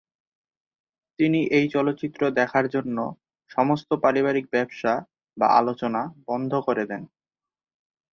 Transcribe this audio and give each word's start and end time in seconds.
তিনি 1.19 1.39
এই 1.57 1.65
চলচ্চিত্র 1.69 2.21
দেখার 2.31 2.65
জন্য 2.67 2.97
সমস্ত 3.51 3.89
পারিবারিক 4.03 4.45
ব্যবসা 4.51 4.93
বা 5.37 5.47
আলোচনা 5.59 6.01
বন্ধ 6.27 6.51
করে 6.67 6.83
দেন। 6.85 7.01